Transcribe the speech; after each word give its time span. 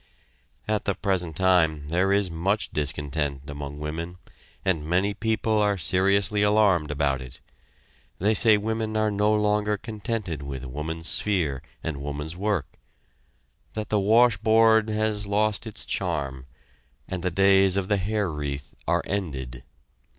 At 0.67 0.85
the 0.85 0.95
present 0.95 1.35
time 1.35 1.89
there 1.89 2.11
is 2.11 2.31
much 2.31 2.71
discontent 2.71 3.47
among 3.47 3.77
women, 3.79 4.17
and 4.65 4.83
many 4.83 5.13
people 5.13 5.59
are 5.61 5.77
seriously 5.77 6.41
alarmed 6.41 6.89
about 6.89 7.21
it. 7.21 7.39
They 8.17 8.33
say 8.33 8.57
women 8.57 8.97
are 8.97 9.11
no 9.11 9.31
longer 9.31 9.77
contented 9.77 10.41
with 10.41 10.65
woman's 10.65 11.07
sphere 11.07 11.61
and 11.83 11.97
woman's 12.01 12.35
work 12.35 12.79
that 13.73 13.89
the 13.89 13.99
washboard 13.99 14.89
has 14.89 15.27
lost 15.27 15.67
its 15.67 15.85
charm, 15.85 16.47
and 17.07 17.21
the 17.21 17.29
days 17.29 17.77
of 17.77 17.87
the 17.87 17.97
hair 17.97 18.27
wreath 18.31 18.73
are 18.87 19.03
ended. 19.05 19.61